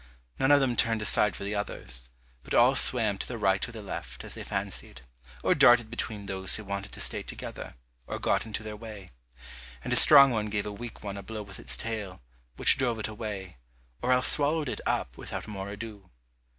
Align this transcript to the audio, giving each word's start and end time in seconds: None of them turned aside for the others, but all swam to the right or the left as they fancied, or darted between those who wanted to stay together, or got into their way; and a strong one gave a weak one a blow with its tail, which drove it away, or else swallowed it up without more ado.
None 0.39 0.51
of 0.51 0.59
them 0.61 0.75
turned 0.75 1.03
aside 1.03 1.35
for 1.35 1.43
the 1.43 1.53
others, 1.53 2.09
but 2.41 2.55
all 2.55 2.73
swam 2.75 3.19
to 3.19 3.27
the 3.27 3.37
right 3.37 3.69
or 3.69 3.71
the 3.71 3.83
left 3.83 4.23
as 4.23 4.33
they 4.33 4.43
fancied, 4.43 5.03
or 5.43 5.53
darted 5.53 5.91
between 5.91 6.25
those 6.25 6.55
who 6.55 6.63
wanted 6.63 6.91
to 6.93 6.99
stay 6.99 7.21
together, 7.21 7.75
or 8.07 8.17
got 8.17 8.43
into 8.43 8.63
their 8.63 8.75
way; 8.75 9.11
and 9.83 9.93
a 9.93 9.95
strong 9.95 10.31
one 10.31 10.47
gave 10.47 10.65
a 10.65 10.71
weak 10.71 11.03
one 11.03 11.17
a 11.17 11.21
blow 11.21 11.43
with 11.43 11.59
its 11.59 11.77
tail, 11.77 12.19
which 12.55 12.79
drove 12.79 12.97
it 12.97 13.07
away, 13.07 13.57
or 14.01 14.11
else 14.11 14.25
swallowed 14.25 14.69
it 14.69 14.81
up 14.87 15.19
without 15.19 15.47
more 15.47 15.69
ado. 15.69 16.09